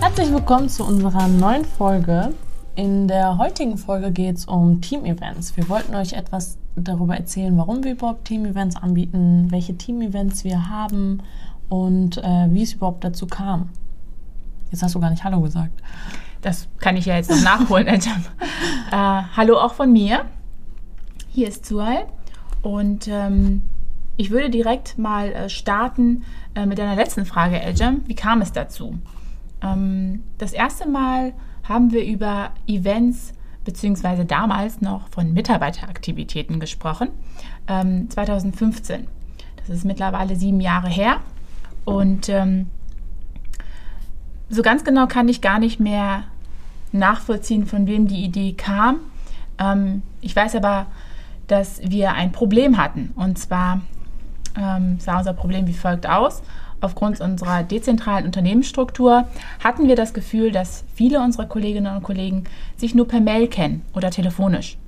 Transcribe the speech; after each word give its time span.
Herzlich 0.00 0.32
willkommen 0.32 0.68
zu 0.68 0.84
unserer 0.84 1.28
neuen 1.28 1.64
Folge. 1.64 2.34
In 2.74 3.06
der 3.06 3.38
heutigen 3.38 3.78
Folge 3.78 4.10
geht 4.10 4.38
es 4.38 4.46
um 4.46 4.80
Team-Events. 4.80 5.56
Wir 5.56 5.68
wollten 5.68 5.94
euch 5.94 6.14
etwas 6.14 6.58
darüber 6.74 7.16
erzählen, 7.16 7.56
warum 7.56 7.84
wir 7.84 7.92
überhaupt 7.92 8.24
Team-Events 8.24 8.74
anbieten, 8.74 9.46
welche 9.50 9.76
Team-Events 9.76 10.42
wir 10.42 10.68
haben 10.68 11.22
und 11.68 12.18
äh, 12.18 12.48
wie 12.50 12.64
es 12.64 12.72
überhaupt 12.72 13.04
dazu 13.04 13.28
kam. 13.28 13.68
Jetzt 14.72 14.82
hast 14.82 14.96
du 14.96 15.00
gar 15.00 15.10
nicht 15.10 15.22
Hallo 15.22 15.40
gesagt. 15.40 15.70
Das 16.42 16.66
kann 16.78 16.96
ich 16.96 17.06
ja 17.06 17.14
jetzt 17.14 17.30
noch 17.30 17.42
nachholen, 17.42 17.86
äh, 17.86 18.00
Hallo 18.90 19.56
auch 19.60 19.74
von 19.74 19.92
mir. 19.92 20.24
Hier 21.38 21.46
ist 21.46 21.66
Zuhal 21.66 22.06
und 22.62 23.06
ähm, 23.06 23.62
ich 24.16 24.32
würde 24.32 24.50
direkt 24.50 24.98
mal 24.98 25.30
äh, 25.30 25.48
starten 25.48 26.24
äh, 26.56 26.66
mit 26.66 26.78
deiner 26.78 26.96
letzten 26.96 27.24
Frage, 27.24 27.60
Ejam. 27.62 28.02
Wie 28.08 28.16
kam 28.16 28.40
es 28.40 28.50
dazu? 28.50 28.98
Ähm, 29.62 30.24
das 30.38 30.52
erste 30.52 30.88
Mal 30.88 31.32
haben 31.62 31.92
wir 31.92 32.04
über 32.04 32.50
Events 32.66 33.34
beziehungsweise 33.64 34.24
damals 34.24 34.80
noch 34.80 35.06
von 35.10 35.32
Mitarbeiteraktivitäten 35.32 36.58
gesprochen, 36.58 37.10
ähm, 37.68 38.10
2015. 38.10 39.06
Das 39.58 39.68
ist 39.68 39.84
mittlerweile 39.84 40.34
sieben 40.34 40.60
Jahre 40.60 40.88
her 40.88 41.18
und 41.84 42.28
ähm, 42.28 42.66
so 44.50 44.62
ganz 44.62 44.82
genau 44.82 45.06
kann 45.06 45.28
ich 45.28 45.40
gar 45.40 45.60
nicht 45.60 45.78
mehr 45.78 46.24
nachvollziehen, 46.90 47.64
von 47.64 47.86
wem 47.86 48.08
die 48.08 48.24
Idee 48.24 48.54
kam. 48.54 48.96
Ähm, 49.60 50.02
ich 50.20 50.34
weiß 50.34 50.56
aber, 50.56 50.88
dass 51.48 51.80
wir 51.82 52.12
ein 52.12 52.32
Problem 52.32 52.78
hatten. 52.78 53.12
Und 53.16 53.38
zwar 53.38 53.80
ähm, 54.56 54.98
sah 55.00 55.18
unser 55.18 55.32
Problem 55.32 55.66
wie 55.66 55.72
folgt 55.72 56.08
aus. 56.08 56.42
Aufgrund 56.80 57.20
unserer 57.20 57.64
dezentralen 57.64 58.26
Unternehmensstruktur 58.26 59.26
hatten 59.62 59.88
wir 59.88 59.96
das 59.96 60.14
Gefühl, 60.14 60.52
dass 60.52 60.84
viele 60.94 61.20
unserer 61.20 61.46
Kolleginnen 61.46 61.96
und 61.96 62.04
Kollegen 62.04 62.44
sich 62.76 62.94
nur 62.94 63.08
per 63.08 63.20
Mail 63.20 63.48
kennen 63.48 63.82
oder 63.94 64.10
telefonisch. 64.10 64.78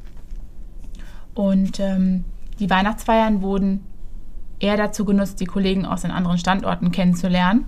Und 1.34 1.80
ähm, 1.80 2.24
die 2.60 2.70
Weihnachtsfeiern 2.70 3.42
wurden 3.42 3.84
eher 4.60 4.76
dazu 4.76 5.04
genutzt, 5.04 5.40
die 5.40 5.46
Kollegen 5.46 5.84
aus 5.84 6.02
den 6.02 6.10
anderen 6.12 6.38
Standorten 6.38 6.92
kennenzulernen, 6.92 7.64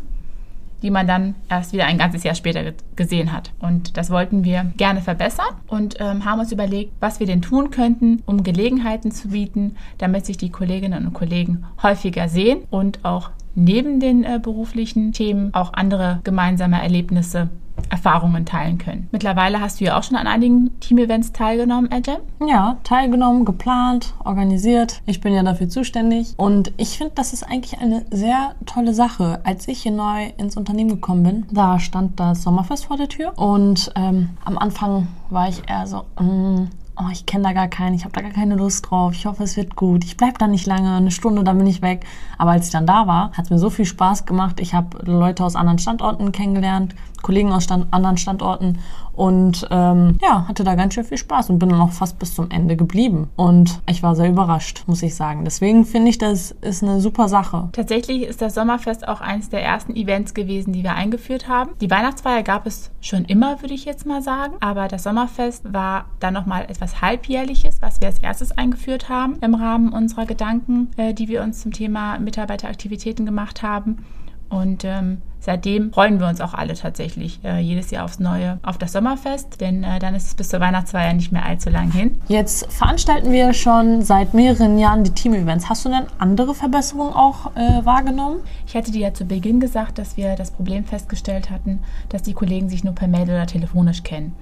die 0.83 0.91
man 0.91 1.07
dann 1.07 1.35
erst 1.49 1.73
wieder 1.73 1.87
ein 1.87 1.99
ganzes 1.99 2.25
Jahr 2.25 2.35
später 2.35 2.73
gesehen 2.97 3.33
hat. 3.33 3.53
Und 3.61 3.97
das 3.97 4.11
wollten 4.11 4.45
wir 4.45 4.73
gerne 4.77 5.01
verbessern 5.01 5.47
und 5.69 5.97
ähm, 6.01 6.25
haben 6.25 6.41
uns 6.41 6.53
überlegt, 6.53 6.93
was 7.01 7.21
wir 7.21 7.27
denn 7.27 7.43
tun 7.43 7.71
könnten, 7.71 8.23
um 8.27 8.43
Gelegenheiten 8.43 9.13
zu 9.13 9.29
bieten, 9.29 9.77
damit 9.99 10.27
sich 10.27 10.37
die 10.37 10.51
Kolleginnen 10.51 11.07
und 11.07 11.15
Kollegen 11.15 11.65
häufiger 11.83 12.29
sehen 12.29 12.63
und 12.71 13.05
auch 13.05 13.31
neben 13.55 14.01
den 14.01 14.25
äh, 14.25 14.41
beruflichen 14.43 15.13
Themen 15.13 15.53
auch 15.55 15.73
andere 15.75 16.21
gemeinsame 16.25 16.83
Erlebnisse 16.83 17.51
Erfahrungen 17.91 18.47
teilen 18.47 18.79
können. 18.79 19.09
Mittlerweile 19.13 19.61
hast 19.61 19.81
du 19.81 19.85
ja 19.85 19.99
auch 19.99 20.03
schon 20.03 20.17
an 20.17 20.27
einigen 20.27 20.79
Team-Events 20.81 21.33
teilgenommen, 21.33 21.91
Ajam? 21.93 22.21
Ja, 22.47 22.79
teilgenommen, 22.85 23.45
geplant, 23.45 24.15
organisiert. 24.25 25.03
Ich 25.07 25.21
bin 25.21 25.35
ja 25.35 25.43
dafür 25.43 25.69
zuständig 25.69 26.35
und 26.37 26.73
ich 26.77 26.99
finde, 26.99 27.13
das 27.15 27.33
ist 27.33 27.43
eigentlich 27.45 27.81
eine 27.81 28.05
sehr 28.11 28.55
tolle 28.67 28.95
Sache. 28.95 29.41
Als 29.45 29.69
ich 29.69 29.83
hier 29.83 29.93
neu 29.93 30.31
ins 30.37 30.57
Unternehmen 30.57 30.91
gekommen 30.91 31.23
bin, 31.23 31.47
da 31.51 31.79
stand 31.79 32.19
das 32.19 32.43
Sommerfest 32.43 32.87
vor 32.87 32.97
der 32.97 33.09
Tür 33.09 33.33
und 33.39 33.93
ähm, 33.97 34.31
am 34.45 34.59
Anfang 34.59 35.09
war 35.31 35.49
ich 35.49 35.63
eher 35.69 35.87
so, 35.87 36.05
mm, 36.21 36.69
oh, 36.97 37.09
ich 37.11 37.27
kenne 37.27 37.45
da 37.45 37.53
gar 37.53 37.69
keinen, 37.69 37.95
ich 37.95 38.05
habe 38.05 38.13
da 38.13 38.21
gar 38.21 38.33
keine 38.33 38.57
Lust 38.57 38.91
drauf, 38.91 39.13
ich 39.15 39.27
hoffe, 39.27 39.45
es 39.45 39.57
wird 39.57 39.77
gut, 39.77 40.05
ich 40.05 40.17
bleibe 40.17 40.39
da 40.39 40.47
nicht 40.47 40.67
lange, 40.67 40.95
eine 40.95 41.11
Stunde, 41.11 41.45
dann 41.45 41.59
bin 41.59 41.67
ich 41.67 41.83
weg. 41.83 42.05
Aber 42.39 42.53
als 42.53 42.67
ich 42.67 42.73
dann 42.73 42.87
da 42.87 43.07
war, 43.07 43.33
hat 43.33 43.45
es 43.47 43.51
mir 43.51 43.59
so 43.59 43.71
viel 43.71 43.85
Spaß 43.85 44.27
gemacht. 44.27 44.61
Ich 44.61 44.75
habe 44.75 44.99
Leute 45.05 45.45
aus 45.45 45.57
anderen 45.57 45.79
Standorten 45.79 46.33
kennengelernt, 46.33 46.95
Kollegen 47.23 47.53
aus 47.53 47.65
Stand 47.65 47.87
anderen 47.93 48.17
Standorten 48.17 48.79
und 49.13 49.69
ähm, 49.71 50.19
ja, 50.23 50.49
hatte 50.49 50.65
da 50.65 50.75
ganz 50.75 50.95
schön 50.95 51.05
viel 51.05 51.19
Spaß 51.19 51.51
und 51.51 51.59
bin 51.59 51.69
dann 51.69 51.81
auch 51.81 51.93
fast 51.93 52.19
bis 52.19 52.35
zum 52.35 52.51
Ende 52.51 52.77
geblieben. 52.77 53.31
Und 53.37 53.81
ich 53.89 54.03
war 54.03 54.17
sehr 54.17 54.29
überrascht, 54.29 54.85
muss 54.87 55.03
ich 55.03 55.15
sagen. 55.15 55.45
Deswegen 55.45 55.85
finde 55.85 56.11
ich, 56.11 56.19
das 56.19 56.53
ist 56.63 56.83
eine 56.83 57.01
super 57.01 57.29
Sache. 57.29 57.69
Tatsächlich 57.73 58.23
ist 58.23 58.41
das 58.41 58.55
Sommerfest 58.55 59.07
auch 59.07 59.21
eines 59.21 59.51
der 59.51 59.63
ersten 59.63 59.95
Events 59.95 60.35
gewesen, 60.35 60.73
die 60.73 60.83
wir 60.83 60.95
eingeführt 60.95 61.47
haben. 61.47 61.73
Die 61.81 61.91
Weihnachtsfeier 61.91 62.43
gab 62.43 62.67
es 62.67 62.91
schon 63.01 63.25
immer, 63.27 63.61
würde 63.61 63.75
ich 63.75 63.85
jetzt 63.85 64.07
mal 64.07 64.23
sagen. 64.23 64.55
Aber 64.61 64.89
das 64.89 65.03
Sommerfest 65.03 65.73
war 65.73 66.07
dann 66.19 66.33
nochmal 66.33 66.65
etwas 66.65 66.82
halbjährliches, 67.01 67.81
was 67.81 68.01
wir 68.01 68.09
als 68.09 68.19
erstes 68.19 68.53
eingeführt 68.53 69.09
haben 69.09 69.39
im 69.41 69.55
Rahmen 69.55 69.93
unserer 69.93 70.27
Gedanken, 70.27 70.91
äh, 70.97 71.15
die 71.15 71.29
wir 71.29 71.43
uns 71.43 71.63
zum 71.63 71.73
Thema 71.73 72.19
Mitarbeiteraktivitäten 72.19 73.25
gemacht 73.25 73.63
haben. 73.63 74.05
Und 74.53 74.85
ähm, 74.85 75.23
seitdem 75.41 75.95
freuen 75.95 76.21
wir 76.21 76.29
uns 76.29 76.43
auch 76.43 76.53
alle 76.53 76.75
tatsächlich 76.75 77.41
äh, 77.43 77.59
jedes 77.59 77.91
Jahr 77.91 78.05
aufs 78.05 78.19
Neue 78.21 78.59
auf 78.63 78.77
das 78.77 78.93
Sommerfest, 78.93 79.63
denn 79.63 79.83
äh, 79.83 79.99
dann 79.99 80.15
ist 80.15 80.27
es 80.27 80.35
bis 80.35 80.51
zur 80.51 80.61
Weihnachtsfeier 80.61 81.15
nicht 81.15 81.33
mehr 81.33 81.47
allzu 81.47 81.71
lang 81.71 81.91
hin. 81.91 82.21
Jetzt 82.29 82.71
veranstalten 82.71 83.33
wir 83.33 83.55
schon 83.55 84.03
seit 84.03 84.35
mehreren 84.35 84.79
Jahren 84.79 85.05
die 85.05 85.11
Team-Events. 85.11 85.71
Hast 85.71 85.87
du 85.87 85.89
denn 85.89 86.05
andere 86.19 86.55
Verbesserungen 86.55 87.15
auch 87.15 87.57
äh, 87.57 87.83
wahrgenommen? 87.85 88.41
Ich 88.67 88.77
hatte 88.77 88.93
dir 88.93 89.01
ja 89.01 89.15
zu 89.15 89.25
Beginn 89.25 89.59
gesagt, 89.59 89.97
dass 89.97 90.19
wir 90.19 90.37
das 90.37 90.51
Problem 90.51 90.85
festgestellt 90.85 91.49
hatten, 91.49 91.79
dass 92.11 92.21
die 92.21 92.35
Kollegen 92.35 92.69
sich 92.69 92.85
nur 92.85 92.95
per 92.95 93.09
Mail 93.09 93.31
oder 93.31 93.47
telefonisch 93.47 94.03
kennen. 94.03 94.35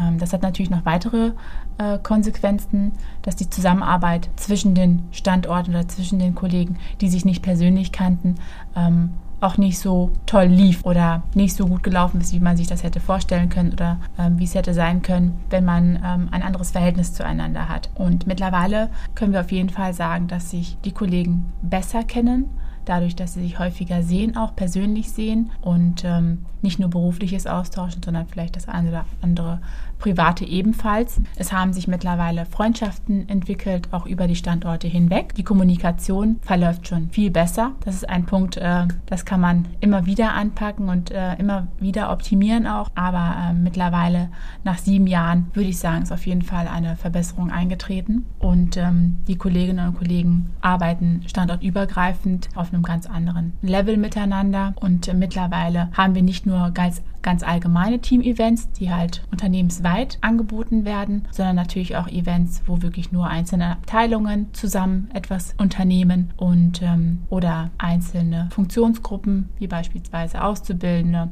Ähm, 0.00 0.18
das 0.18 0.32
hat 0.32 0.42
natürlich 0.42 0.70
noch 0.70 0.84
weitere 0.84 1.32
äh, 1.78 1.98
Konsequenzen, 2.02 2.92
dass 3.22 3.36
die 3.36 3.50
Zusammenarbeit 3.50 4.28
zwischen 4.36 4.74
den 4.74 5.02
Standorten 5.12 5.70
oder 5.70 5.88
zwischen 5.88 6.18
den 6.18 6.34
Kollegen, 6.34 6.76
die 7.00 7.08
sich 7.08 7.24
nicht 7.24 7.42
persönlich 7.42 7.92
kannten, 7.92 8.36
ähm, 8.76 9.10
auch 9.40 9.56
nicht 9.56 9.78
so 9.78 10.10
toll 10.26 10.44
lief 10.44 10.84
oder 10.84 11.22
nicht 11.34 11.56
so 11.56 11.66
gut 11.66 11.82
gelaufen 11.82 12.20
ist, 12.20 12.32
wie 12.32 12.40
man 12.40 12.56
sich 12.56 12.66
das 12.66 12.82
hätte 12.82 13.00
vorstellen 13.00 13.48
können 13.48 13.72
oder 13.72 13.98
ähm, 14.18 14.38
wie 14.38 14.44
es 14.44 14.54
hätte 14.54 14.74
sein 14.74 15.02
können, 15.02 15.40
wenn 15.48 15.64
man 15.64 15.96
ähm, 16.04 16.28
ein 16.30 16.42
anderes 16.42 16.70
Verhältnis 16.70 17.14
zueinander 17.14 17.68
hat. 17.68 17.88
Und 17.94 18.26
mittlerweile 18.26 18.90
können 19.14 19.32
wir 19.32 19.40
auf 19.40 19.52
jeden 19.52 19.70
Fall 19.70 19.94
sagen, 19.94 20.28
dass 20.28 20.50
sich 20.50 20.76
die 20.84 20.92
Kollegen 20.92 21.52
besser 21.62 22.04
kennen, 22.04 22.50
dadurch, 22.84 23.16
dass 23.16 23.34
sie 23.34 23.42
sich 23.42 23.58
häufiger 23.58 24.02
sehen, 24.02 24.36
auch 24.36 24.54
persönlich 24.54 25.10
sehen 25.10 25.50
und 25.60 26.04
ähm, 26.04 26.46
nicht 26.62 26.78
nur 26.78 26.90
berufliches 26.90 27.46
austauschen, 27.46 28.02
sondern 28.02 28.26
vielleicht 28.26 28.56
das 28.56 28.68
eine 28.68 28.90
oder 28.90 29.04
andere 29.22 29.60
private 29.98 30.44
ebenfalls. 30.44 31.20
Es 31.36 31.52
haben 31.52 31.72
sich 31.72 31.86
mittlerweile 31.86 32.46
Freundschaften 32.46 33.28
entwickelt, 33.28 33.88
auch 33.92 34.06
über 34.06 34.26
die 34.26 34.34
Standorte 34.34 34.88
hinweg. 34.88 35.34
Die 35.34 35.44
Kommunikation 35.44 36.38
verläuft 36.42 36.88
schon 36.88 37.10
viel 37.10 37.30
besser. 37.30 37.72
Das 37.84 37.94
ist 37.94 38.08
ein 38.08 38.24
Punkt, 38.24 38.56
äh, 38.56 38.88
das 39.06 39.24
kann 39.24 39.40
man 39.40 39.66
immer 39.80 40.06
wieder 40.06 40.32
anpacken 40.34 40.88
und 40.88 41.10
äh, 41.10 41.34
immer 41.36 41.68
wieder 41.78 42.10
optimieren 42.10 42.66
auch. 42.66 42.90
Aber 42.94 43.36
äh, 43.50 43.52
mittlerweile 43.52 44.30
nach 44.64 44.78
sieben 44.78 45.06
Jahren 45.06 45.48
würde 45.52 45.68
ich 45.68 45.78
sagen, 45.78 46.02
ist 46.02 46.12
auf 46.12 46.26
jeden 46.26 46.42
Fall 46.42 46.66
eine 46.66 46.96
Verbesserung 46.96 47.50
eingetreten. 47.50 48.24
Und 48.38 48.76
ähm, 48.76 49.18
die 49.28 49.36
Kolleginnen 49.36 49.88
und 49.88 49.98
Kollegen 49.98 50.50
arbeiten 50.62 51.22
standortübergreifend 51.26 52.48
auf 52.54 52.69
einem 52.72 52.82
ganz 52.82 53.06
anderen 53.06 53.52
Level 53.62 53.96
miteinander. 53.96 54.74
Und 54.80 55.08
äh, 55.08 55.14
mittlerweile 55.14 55.90
haben 55.92 56.14
wir 56.14 56.22
nicht 56.22 56.46
nur 56.46 56.70
ganz 56.70 57.02
ganz 57.22 57.42
allgemeine 57.42 57.98
Team-Events, 57.98 58.72
die 58.72 58.90
halt 58.90 59.22
unternehmensweit 59.30 60.18
angeboten 60.20 60.84
werden, 60.84 61.26
sondern 61.30 61.56
natürlich 61.56 61.96
auch 61.96 62.08
Events, 62.08 62.62
wo 62.66 62.82
wirklich 62.82 63.12
nur 63.12 63.26
einzelne 63.26 63.72
Abteilungen 63.72 64.52
zusammen 64.52 65.10
etwas 65.12 65.54
unternehmen 65.58 66.32
und 66.36 66.82
ähm, 66.82 67.22
oder 67.28 67.70
einzelne 67.78 68.48
Funktionsgruppen, 68.52 69.48
wie 69.58 69.66
beispielsweise 69.66 70.42
Auszubildende 70.42 71.28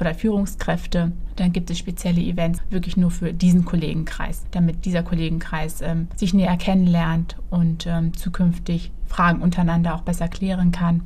oder 0.00 0.14
Führungskräfte. 0.14 1.12
Dann 1.36 1.52
gibt 1.52 1.70
es 1.70 1.78
spezielle 1.78 2.20
Events 2.20 2.60
wirklich 2.70 2.96
nur 2.96 3.10
für 3.10 3.32
diesen 3.32 3.64
Kollegenkreis, 3.64 4.44
damit 4.50 4.84
dieser 4.84 5.02
Kollegenkreis 5.02 5.82
ähm, 5.82 6.08
sich 6.16 6.34
näher 6.34 6.56
kennenlernt 6.56 7.36
und 7.50 7.86
ähm, 7.86 8.14
zukünftig 8.16 8.90
Fragen 9.06 9.42
untereinander 9.42 9.94
auch 9.94 10.02
besser 10.02 10.28
klären 10.28 10.72
kann. 10.72 11.02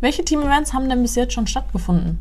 Welche 0.00 0.24
Team-Events 0.24 0.72
haben 0.72 0.88
denn 0.88 1.02
bis 1.02 1.14
jetzt 1.14 1.34
schon 1.34 1.46
stattgefunden? 1.46 2.18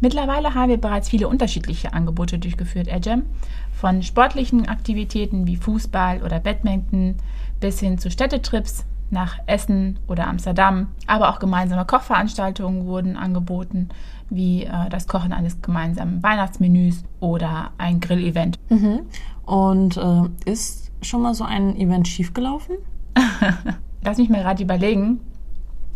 Mittlerweile 0.00 0.54
haben 0.54 0.70
wir 0.70 0.80
bereits 0.80 1.08
viele 1.08 1.28
unterschiedliche 1.28 1.92
Angebote 1.92 2.38
durchgeführt, 2.38 2.88
Edgem. 2.88 3.24
Von 3.72 4.02
sportlichen 4.02 4.68
Aktivitäten 4.68 5.46
wie 5.46 5.56
Fußball 5.56 6.22
oder 6.22 6.40
Badminton 6.40 7.16
bis 7.60 7.80
hin 7.80 7.98
zu 7.98 8.10
Städtetrips 8.10 8.84
nach 9.14 9.38
Essen 9.46 9.98
oder 10.06 10.26
Amsterdam. 10.26 10.88
Aber 11.06 11.30
auch 11.30 11.38
gemeinsame 11.38 11.86
Kochveranstaltungen 11.86 12.84
wurden 12.84 13.16
angeboten, 13.16 13.88
wie 14.28 14.64
äh, 14.64 14.88
das 14.90 15.08
Kochen 15.08 15.32
eines 15.32 15.62
gemeinsamen 15.62 16.22
Weihnachtsmenüs 16.22 17.04
oder 17.20 17.70
ein 17.78 18.00
Grillevent. 18.00 18.58
Mhm. 18.68 19.00
Und 19.46 19.96
äh, 19.96 20.50
ist 20.50 20.90
schon 21.00 21.22
mal 21.22 21.34
so 21.34 21.44
ein 21.44 21.76
Event 21.76 22.08
schiefgelaufen? 22.08 22.76
Lass 24.02 24.18
mich 24.18 24.28
mal 24.28 24.42
gerade 24.42 24.62
überlegen. 24.62 25.20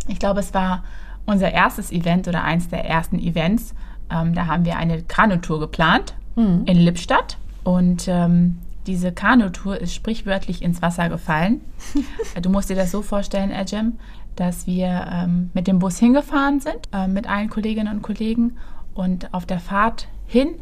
Ich 0.06 0.18
glaube, 0.18 0.40
es 0.40 0.54
war 0.54 0.84
unser 1.26 1.52
erstes 1.52 1.92
Event 1.92 2.26
oder 2.26 2.42
eins 2.42 2.68
der 2.68 2.86
ersten 2.86 3.18
Events, 3.18 3.74
ähm, 4.10 4.34
da 4.34 4.46
haben 4.46 4.64
wir 4.64 4.76
eine 4.76 5.02
Kanutour 5.02 5.60
geplant 5.60 6.14
mhm. 6.36 6.62
in 6.64 6.78
Lippstadt 6.78 7.36
und 7.64 8.08
ähm, 8.08 8.58
diese 8.88 9.12
Kanutour 9.12 9.78
ist 9.80 9.94
sprichwörtlich 9.94 10.62
ins 10.62 10.82
Wasser 10.82 11.08
gefallen. 11.08 11.60
du 12.42 12.50
musst 12.50 12.70
dir 12.70 12.76
das 12.76 12.90
so 12.90 13.02
vorstellen, 13.02 13.52
Ajem, 13.52 13.98
dass 14.34 14.66
wir 14.66 15.06
ähm, 15.12 15.50
mit 15.52 15.66
dem 15.66 15.78
Bus 15.78 15.98
hingefahren 15.98 16.60
sind, 16.60 16.88
äh, 16.92 17.06
mit 17.06 17.28
allen 17.28 17.50
Kolleginnen 17.50 17.94
und 17.94 18.02
Kollegen. 18.02 18.56
Und 18.94 19.32
auf 19.34 19.46
der 19.46 19.60
Fahrt 19.60 20.08
hin 20.26 20.54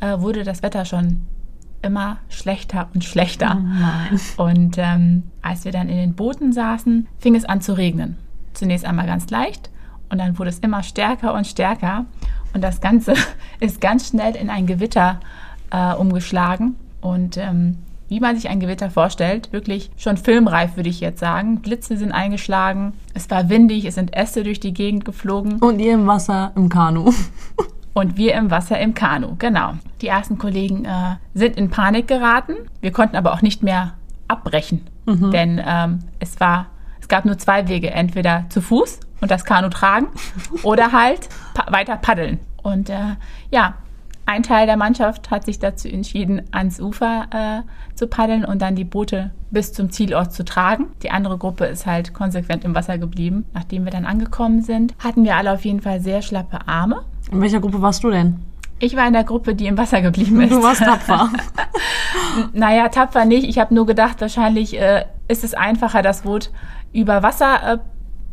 äh, 0.00 0.18
wurde 0.18 0.44
das 0.44 0.62
Wetter 0.62 0.84
schon 0.86 1.26
immer 1.82 2.16
schlechter 2.30 2.88
und 2.94 3.04
schlechter. 3.04 3.62
Oh 4.38 4.44
und 4.44 4.78
ähm, 4.78 5.24
als 5.42 5.66
wir 5.66 5.72
dann 5.72 5.90
in 5.90 5.98
den 5.98 6.14
Booten 6.14 6.52
saßen, 6.52 7.06
fing 7.18 7.34
es 7.34 7.44
an 7.44 7.60
zu 7.60 7.74
regnen. 7.74 8.16
Zunächst 8.54 8.86
einmal 8.86 9.06
ganz 9.06 9.28
leicht 9.28 9.70
und 10.08 10.18
dann 10.18 10.38
wurde 10.38 10.48
es 10.50 10.60
immer 10.60 10.82
stärker 10.82 11.34
und 11.34 11.46
stärker. 11.46 12.06
Und 12.54 12.62
das 12.62 12.80
Ganze 12.80 13.12
ist 13.60 13.82
ganz 13.82 14.08
schnell 14.08 14.36
in 14.36 14.48
ein 14.48 14.66
Gewitter 14.66 15.20
äh, 15.70 15.92
umgeschlagen. 15.92 16.76
Und 17.04 17.36
ähm, 17.36 17.76
wie 18.08 18.18
man 18.18 18.34
sich 18.34 18.48
ein 18.48 18.60
Gewitter 18.60 18.88
vorstellt, 18.88 19.52
wirklich 19.52 19.90
schon 19.98 20.16
filmreif, 20.16 20.76
würde 20.76 20.88
ich 20.88 21.00
jetzt 21.00 21.20
sagen. 21.20 21.60
Blitze 21.60 21.98
sind 21.98 22.12
eingeschlagen, 22.12 22.94
es 23.12 23.28
war 23.30 23.50
windig, 23.50 23.84
es 23.84 23.96
sind 23.96 24.16
Äste 24.16 24.42
durch 24.42 24.58
die 24.58 24.72
Gegend 24.72 25.04
geflogen. 25.04 25.58
Und 25.58 25.80
ihr 25.80 25.92
im 25.92 26.06
Wasser 26.06 26.52
im 26.56 26.70
Kanu. 26.70 27.12
Und 27.92 28.16
wir 28.16 28.34
im 28.34 28.50
Wasser 28.50 28.80
im 28.80 28.94
Kanu, 28.94 29.36
genau. 29.38 29.74
Die 30.00 30.08
ersten 30.08 30.38
Kollegen 30.38 30.86
äh, 30.86 31.16
sind 31.34 31.58
in 31.58 31.68
Panik 31.68 32.08
geraten. 32.08 32.54
Wir 32.80 32.90
konnten 32.90 33.16
aber 33.16 33.34
auch 33.34 33.42
nicht 33.42 33.62
mehr 33.62 33.92
abbrechen, 34.26 34.86
mhm. 35.04 35.30
denn 35.30 35.62
ähm, 35.64 35.98
es 36.20 36.40
war, 36.40 36.68
es 37.00 37.08
gab 37.08 37.26
nur 37.26 37.36
zwei 37.36 37.68
Wege, 37.68 37.90
entweder 37.90 38.46
zu 38.48 38.62
Fuß 38.62 38.98
und 39.20 39.30
das 39.30 39.44
Kanu 39.44 39.68
tragen 39.68 40.06
oder 40.62 40.92
halt 40.92 41.28
pa 41.52 41.70
weiter 41.70 41.98
paddeln. 41.98 42.40
Und 42.62 42.88
äh, 42.88 43.16
ja, 43.50 43.74
ein 44.26 44.42
Teil 44.42 44.66
der 44.66 44.76
Mannschaft 44.76 45.30
hat 45.30 45.44
sich 45.44 45.58
dazu 45.58 45.88
entschieden, 45.88 46.42
ans 46.50 46.80
Ufer 46.80 47.26
äh, 47.30 47.94
zu 47.94 48.06
paddeln 48.06 48.44
und 48.44 48.62
dann 48.62 48.74
die 48.74 48.84
Boote 48.84 49.32
bis 49.50 49.72
zum 49.72 49.90
Zielort 49.90 50.32
zu 50.32 50.44
tragen. 50.44 50.86
Die 51.02 51.10
andere 51.10 51.36
Gruppe 51.36 51.66
ist 51.66 51.86
halt 51.86 52.14
konsequent 52.14 52.64
im 52.64 52.74
Wasser 52.74 52.98
geblieben. 52.98 53.44
Nachdem 53.52 53.84
wir 53.84 53.92
dann 53.92 54.06
angekommen 54.06 54.62
sind, 54.62 54.94
hatten 54.98 55.24
wir 55.24 55.36
alle 55.36 55.52
auf 55.52 55.64
jeden 55.64 55.80
Fall 55.80 56.00
sehr 56.00 56.22
schlappe 56.22 56.66
Arme. 56.66 57.04
In 57.30 57.40
welcher 57.40 57.60
Gruppe 57.60 57.82
warst 57.82 58.02
du 58.02 58.10
denn? 58.10 58.40
Ich 58.80 58.96
war 58.96 59.06
in 59.06 59.12
der 59.12 59.24
Gruppe, 59.24 59.54
die 59.54 59.66
im 59.66 59.78
Wasser 59.78 60.02
geblieben 60.02 60.40
ist. 60.42 60.52
Du 60.52 60.62
warst 60.62 60.82
tapfer. 60.82 61.30
naja, 62.52 62.88
tapfer 62.88 63.24
nicht. 63.24 63.48
Ich 63.48 63.58
habe 63.58 63.74
nur 63.74 63.86
gedacht, 63.86 64.20
wahrscheinlich 64.20 64.78
äh, 64.80 65.04
ist 65.28 65.44
es 65.44 65.54
einfacher, 65.54 66.02
das 66.02 66.22
Boot 66.22 66.50
über 66.92 67.22
Wasser 67.22 67.74
äh, 67.74 67.78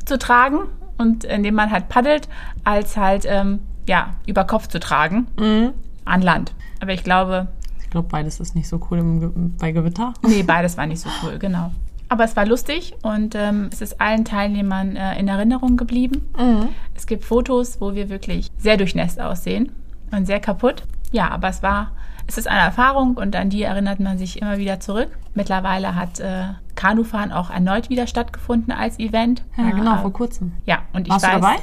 zu 0.06 0.18
tragen 0.18 0.60
und 0.98 1.24
indem 1.24 1.56
man 1.56 1.72
halt 1.72 1.90
paddelt, 1.90 2.28
als 2.64 2.98
halt 2.98 3.26
ähm, 3.28 3.60
ja, 3.88 4.16
über 4.26 4.44
Kopf 4.44 4.68
zu 4.68 4.80
tragen 4.80 5.28
mhm. 5.40 5.72
an 6.06 6.22
Land. 6.22 6.54
Aber 6.82 6.94
ich 6.94 7.04
glaube. 7.04 7.48
Ich 7.82 7.90
glaube, 7.90 8.08
beides 8.10 8.40
ist 8.40 8.56
nicht 8.56 8.68
so 8.68 8.80
cool 8.90 9.00
im, 9.00 9.56
bei 9.58 9.72
Gewitter. 9.72 10.14
Nee, 10.28 10.44
beides 10.44 10.78
war 10.78 10.86
nicht 10.86 11.02
so 11.02 11.10
cool, 11.24 11.38
genau. 11.40 11.72
Aber 12.10 12.26
es 12.26 12.36
war 12.36 12.46
lustig 12.46 12.94
und 13.04 13.36
ähm, 13.36 13.70
es 13.72 13.82
ist 13.82 14.02
allen 14.02 14.26
Teilnehmern 14.26 14.98
äh, 14.98 15.18
in 15.18 15.30
Erinnerung 15.30 15.78
geblieben. 15.78 16.26
Mhm. 16.38 16.68
Es 16.94 17.08
gibt 17.08 17.24
Fotos, 17.24 17.80
wo 17.80 17.96
wir 17.96 18.10
wirklich 18.10 18.50
sehr 18.58 18.76
durchnässt 18.76 19.20
aussehen 19.22 19.72
und 20.12 20.26
sehr 20.26 20.42
kaputt. 20.42 20.84
Ja, 21.14 21.30
aber 21.30 21.48
es 21.48 21.64
war, 21.64 21.92
es 22.28 22.38
ist 22.38 22.50
eine 22.50 22.60
Erfahrung 22.60 23.16
und 23.16 23.36
an 23.36 23.50
die 23.50 23.64
erinnert 23.64 24.02
man 24.02 24.18
sich 24.18 24.42
immer 24.42 24.58
wieder 24.58 24.82
zurück. 24.82 25.10
Mittlerweile 25.36 25.96
hat 25.96 26.20
äh, 26.20 26.48
Kanufahren 26.76 27.32
auch 27.32 27.50
erneut 27.50 27.90
wieder 27.90 28.08
stattgefunden 28.08 28.74
als 28.74 29.00
Event. 29.00 29.44
Ja, 29.58 29.70
genau, 29.70 29.96
äh, 29.96 30.00
vor 30.00 30.12
kurzem. 30.12 30.54
Ja, 30.66 30.80
und 30.92 31.08
ich 31.08 31.14
Warst 31.14 31.26
weiß. 31.26 31.36
Du 31.36 31.40
dabei? 31.40 31.56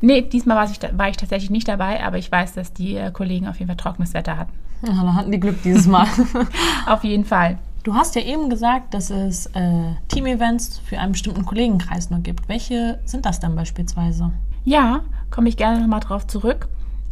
Nee, 0.00 0.22
diesmal 0.22 0.56
war 0.56 0.70
ich, 0.70 0.78
war 0.96 1.08
ich 1.08 1.16
tatsächlich 1.16 1.50
nicht 1.50 1.68
dabei, 1.68 2.04
aber 2.04 2.18
ich 2.18 2.30
weiß, 2.30 2.54
dass 2.54 2.72
die 2.72 2.96
äh, 2.96 3.10
Kollegen 3.10 3.48
auf 3.48 3.58
jeden 3.58 3.68
Fall 3.68 3.76
trockenes 3.76 4.14
Wetter 4.14 4.36
hatten. 4.36 4.52
Ja, 4.86 4.92
da 5.02 5.14
hatten 5.14 5.32
die 5.32 5.40
Glück 5.40 5.62
dieses 5.62 5.86
Mal. 5.86 6.06
auf 6.86 7.02
jeden 7.04 7.24
Fall. 7.24 7.58
Du 7.82 7.94
hast 7.94 8.14
ja 8.14 8.22
eben 8.22 8.50
gesagt, 8.50 8.94
dass 8.94 9.10
es 9.10 9.46
äh, 9.46 9.94
Team-Events 10.08 10.78
für 10.78 10.98
einen 10.98 11.12
bestimmten 11.12 11.44
Kollegenkreis 11.44 12.10
nur 12.10 12.20
gibt. 12.20 12.48
Welche 12.48 12.98
sind 13.04 13.24
das 13.24 13.40
denn 13.40 13.54
beispielsweise? 13.56 14.30
Ja, 14.64 15.00
komme 15.30 15.48
ich 15.48 15.56
gerne 15.56 15.80
nochmal 15.80 16.00
drauf 16.00 16.26
zurück. 16.26 16.68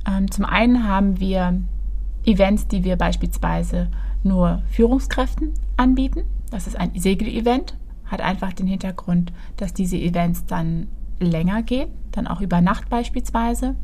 Ähm, 0.07 0.31
zum 0.31 0.45
einen 0.45 0.87
haben 0.87 1.19
wir 1.19 1.61
Events, 2.25 2.69
die 2.69 2.85
wir 2.85 2.97
beispielsweise 2.97 3.89
nur 4.23 4.63
Führungskräften 4.71 5.55
anbieten. 5.77 6.25
Das 6.51 6.67
ist 6.67 6.77
ein 6.79 6.91
Segel-Event, 6.95 7.77
hat 8.07 8.21
einfach 8.21 8.53
den 8.53 8.67
Hintergrund, 8.67 9.33
dass 9.57 9.73
diese 9.73 9.97
Events 9.97 10.47
dann 10.47 10.89
länger 11.21 11.63
gehen, 11.63 11.89
dann 12.13 12.27
auch 12.27 12.41
über 12.41 12.61
Nacht 12.61 12.89
beispielsweise. 12.89 13.75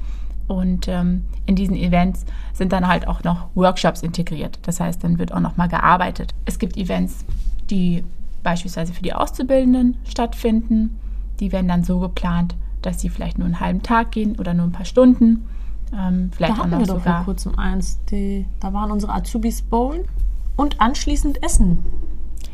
Und 0.49 0.88
ähm, 0.88 1.25
in 1.46 1.56
diesen 1.56 1.76
Events 1.76 2.25
sind 2.52 2.73
dann 2.73 2.87
halt 2.87 3.06
auch 3.06 3.23
noch 3.23 3.49
Workshops 3.55 4.02
integriert. 4.02 4.58
Das 4.62 4.81
heißt, 4.81 5.02
dann 5.02 5.19
wird 5.19 5.32
auch 5.32 5.40
noch 5.40 5.56
mal 5.56 5.69
gearbeitet. 5.69 6.34
Es 6.44 6.58
gibt 6.58 6.76
Events, 6.76 7.25
die 7.70 8.05
beispielsweise 8.43 8.93
für 8.93 9.02
die 9.02 9.14
Auszubildenden 9.14 9.96
stattfinden. 10.05 10.99
Die 11.40 11.52
werden 11.52 11.69
dann 11.69 11.84
so 11.84 12.00
geplant, 12.00 12.56
dass 12.82 13.00
sie 13.00 13.08
vielleicht 13.08 13.38
nur 13.38 13.46
einen 13.46 13.61
halben 13.61 13.82
Tag 13.82 14.11
gehen 14.11 14.37
oder 14.38 14.52
nur 14.52 14.67
ein 14.67 14.73
paar 14.73 14.84
Stunden. 14.84 15.49
Ähm, 15.96 16.31
vielleicht 16.34 16.58
da 16.58 16.62
auch 16.62 16.67
noch 16.67 16.79
wir. 16.81 16.87
Doch 16.87 17.00
vor 17.02 17.23
kurzem 17.25 17.58
eins. 17.58 17.99
Die, 18.11 18.46
da 18.61 18.73
waren 18.73 18.90
unsere 18.90 19.14
Azubis 19.14 19.62
bowlen 19.62 20.05
und 20.56 20.81
anschließend 20.81 21.43
essen. 21.43 21.79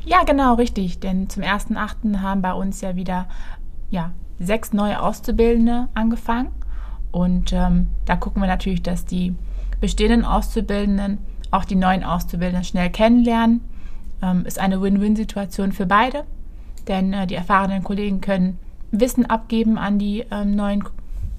Ja, 0.04 0.24
genau, 0.24 0.54
richtig. 0.54 1.00
Denn 1.00 1.28
zum 1.28 1.42
1.8. 1.42 2.20
haben 2.20 2.42
bei 2.42 2.52
uns 2.52 2.80
ja 2.80 2.96
wieder 2.96 3.26
ja, 3.90 4.12
sechs 4.38 4.72
neue 4.72 5.00
Auszubildende 5.00 5.88
angefangen. 5.94 6.50
Und 7.10 7.52
ähm, 7.52 7.88
da 8.04 8.16
gucken 8.16 8.42
wir 8.42 8.46
natürlich, 8.46 8.82
dass 8.82 9.04
die 9.04 9.34
bestehenden 9.80 10.24
Auszubildenden 10.24 11.18
auch 11.50 11.64
die 11.64 11.76
neuen 11.76 12.04
Auszubildenden 12.04 12.64
schnell 12.64 12.90
kennenlernen. 12.90 13.62
Ähm, 14.22 14.44
ist 14.44 14.58
eine 14.58 14.80
Win-Win-Situation 14.82 15.72
für 15.72 15.86
beide, 15.86 16.24
denn 16.86 17.12
äh, 17.12 17.26
die 17.26 17.34
erfahrenen 17.34 17.84
Kollegen 17.84 18.20
können 18.20 18.58
Wissen 18.90 19.26
abgeben 19.26 19.78
an 19.78 19.98
die 19.98 20.24
ähm, 20.30 20.56
neuen 20.56 20.84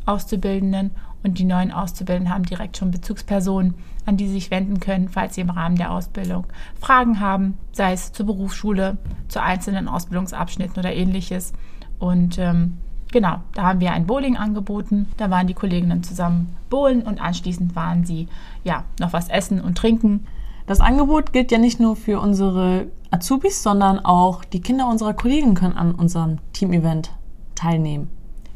Auszubildenden 0.06 0.92
und 1.24 1.38
die 1.38 1.44
neuen 1.44 1.72
Auszubildenden 1.72 2.34
haben 2.34 2.46
direkt 2.46 2.78
schon 2.78 2.92
Bezugspersonen, 2.92 3.76
an 4.06 4.18
die 4.18 4.28
sie 4.28 4.34
sich 4.34 4.52
wenden 4.52 4.80
können, 4.80 5.10
falls 5.10 5.36
sie 5.36 5.42
im 5.42 5.50
Rahmen 5.50 5.76
der 5.76 5.92
Ausbildung 5.92 6.46
Fragen 6.80 7.20
haben, 7.20 7.58
sei 7.74 7.92
es 7.92 8.14
zur 8.14 8.26
Berufsschule, 8.26 8.98
zu 9.28 9.42
einzelnen 9.42 9.88
Ausbildungsabschnitten 9.88 10.78
oder 10.78 10.94
ähnliches. 10.94 11.52
Und 12.00 12.38
ähm, 12.40 12.78
Genau, 13.12 13.38
da 13.54 13.64
haben 13.64 13.80
wir 13.80 13.92
ein 13.92 14.06
Bowling 14.06 14.38
angeboten. 14.38 15.08
Da 15.18 15.30
waren 15.30 15.48
die 15.48 15.56
Kolleginnen 15.56 16.04
zusammen 16.04 16.56
bowlen 16.70 17.02
und 17.02 17.20
anschließend 17.20 17.76
waren 17.76 18.06
sie 18.06 18.28
ja 18.64 18.84
noch 19.00 19.14
was 19.14 19.30
essen 19.30 19.62
und 19.62 19.78
trinken. 19.78 20.28
Das 20.68 20.82
Angebot 20.82 21.34
gilt 21.34 21.52
ja 21.52 21.58
nicht 21.58 21.80
nur 21.80 21.96
für 21.96 22.20
unsere 22.20 22.86
Azubis, 23.10 23.64
sondern 23.64 24.00
auch 24.06 24.46
die 24.46 24.62
Kinder 24.62 24.88
unserer 24.88 25.16
Kollegen 25.16 25.56
können 25.56 25.76
an 25.76 25.96
unserem 25.96 26.38
Team-Event 26.54 27.12
teilnehmen. 27.56 28.10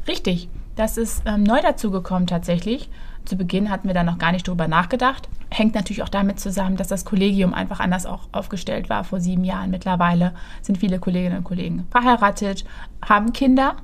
Richtig, 0.06 0.48
das 0.76 0.96
ist 0.96 1.22
ähm, 1.26 1.42
neu 1.42 1.60
dazugekommen 1.60 2.28
tatsächlich. 2.28 2.88
Zu 3.24 3.36
Beginn 3.36 3.70
hatten 3.70 3.88
wir 3.88 3.94
da 3.94 4.04
noch 4.04 4.18
gar 4.18 4.30
nicht 4.30 4.46
drüber 4.46 4.68
nachgedacht. 4.68 5.28
Hängt 5.50 5.74
natürlich 5.74 6.04
auch 6.04 6.08
damit 6.08 6.38
zusammen, 6.38 6.76
dass 6.76 6.88
das 6.88 7.04
Kollegium 7.04 7.54
einfach 7.54 7.80
anders 7.80 8.06
auch 8.06 8.28
aufgestellt 8.30 8.88
war 8.88 9.02
vor 9.02 9.18
sieben 9.18 9.44
Jahren. 9.44 9.70
Mittlerweile 9.70 10.34
sind 10.62 10.78
viele 10.78 11.00
Kolleginnen 11.00 11.38
und 11.38 11.44
Kollegen 11.44 11.86
verheiratet, 11.90 12.64
haben 13.02 13.32
Kinder 13.32 13.76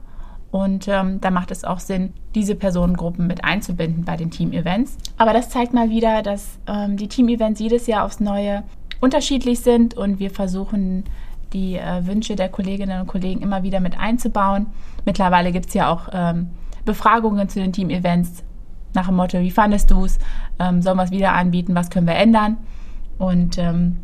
und 0.51 0.89
ähm, 0.89 1.21
da 1.21 1.31
macht 1.31 1.51
es 1.51 1.65
auch 1.65 1.79
Sinn, 1.79 2.13
diese 2.35 2.55
Personengruppen 2.55 3.27
mit 3.27 3.45
einzubinden 3.45 4.05
bei 4.05 4.17
den 4.17 4.31
Team-Events. 4.31 4.97
Aber 5.17 5.33
das 5.33 5.49
zeigt 5.49 5.73
mal 5.73 5.91
wieder, 5.91 6.23
dass 6.23 6.59
ähm, 6.67 6.97
die 6.97 7.09
Team-Events 7.09 7.61
jedes 7.61 7.87
Jahr 7.87 8.05
aufs 8.05 8.21
Neue 8.21 8.65
unterschiedlich 9.01 9.61
sind 9.61 9.95
und 9.95 10.19
wir 10.19 10.31
versuchen, 10.31 11.05
die 11.53 11.77
äh, 11.77 12.07
Wünsche 12.07 12.37
der 12.37 12.49
Kolleginnen 12.49 13.01
und 13.01 13.07
Kollegen 13.07 13.43
immer 13.43 13.63
wieder 13.63 13.81
mit 13.81 13.99
einzubauen. 13.99 14.67
Mittlerweile 15.05 15.53
gibt 15.53 15.67
es 15.67 15.75
ja 15.75 15.91
auch 15.91 16.09
ähm, 16.13 16.51
Befragungen 16.85 17.49
zu 17.49 17.61
den 17.61 17.73
Team-Events 17.73 18.45
nach 18.93 19.07
dem 19.07 19.17
Motto, 19.17 19.39
wie 19.39 19.51
fandest 19.51 19.91
du 19.91 20.05
es? 20.05 20.19
Ähm, 20.59 20.83
sollen 20.83 20.97
wir 20.97 21.05
es 21.05 21.11
wieder 21.11 21.33
anbieten? 21.33 21.75
Was 21.75 21.91
können 21.91 22.07
wir 22.07 22.17
ändern? 22.17 22.57
Und 23.19 23.59
ähm, 23.59 23.97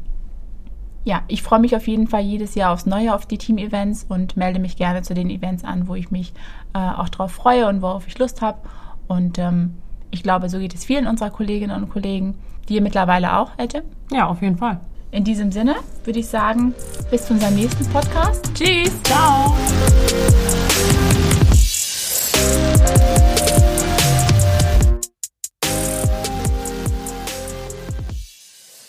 ja, 1.07 1.23
ich 1.29 1.45
freue 1.45 1.61
mich 1.61 1.77
auf 1.77 1.87
jeden 1.87 2.09
Fall 2.09 2.23
jedes 2.23 2.57
Jahr 2.57 2.73
aufs 2.73 2.85
Neue 2.85 3.15
auf 3.15 3.27
die 3.27 3.39
Team-Events 3.39 4.07
und 4.09 4.37
melde 4.37 4.59
mich 4.59 4.77
gerne 4.77 5.03
zu 5.03 5.15
den 5.15 5.31
Events 5.31 5.63
an, 5.63 5.87
wo 5.87 5.95
ich 5.95 6.11
mich 6.11 6.33
äh, 6.75 6.79
auch 6.79 7.09
drauf 7.09 7.31
freue 7.31 7.69
und 7.69 7.81
worauf 7.81 8.09
ich 8.09 8.19
Lust 8.19 8.43
habe. 8.43 8.59
Und 9.07 9.39
ähm, 9.39 9.75
ich 10.11 10.25
glaube, 10.25 10.49
so 10.49 10.59
geht 10.59 10.75
es 10.75 10.85
vielen 10.85 11.07
unserer 11.07 11.31
Kolleginnen 11.31 11.81
und 11.81 11.91
Kollegen, 11.91 12.35
die 12.69 12.75
ihr 12.75 12.83
mittlerweile 12.83 13.39
auch 13.39 13.57
hätte. 13.57 13.85
Ja, 14.11 14.27
auf 14.27 14.43
jeden 14.43 14.59
Fall. 14.59 14.81
In 15.13 15.23
diesem 15.23 15.53
Sinne 15.53 15.77
würde 16.03 16.19
ich 16.19 16.27
sagen, 16.27 16.75
bis 17.09 17.27
zu 17.27 17.35
unserem 17.35 17.55
nächsten 17.55 17.87
Podcast. 17.87 18.51
Tschüss. 18.53 18.93
Ciao. 19.05 19.55